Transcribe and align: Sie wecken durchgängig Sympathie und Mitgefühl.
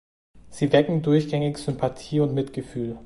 Sie 0.49 0.71
wecken 0.73 1.03
durchgängig 1.03 1.59
Sympathie 1.59 2.21
und 2.21 2.33
Mitgefühl. 2.33 2.97